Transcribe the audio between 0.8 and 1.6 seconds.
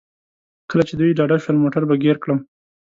چې دوی ډاډه شول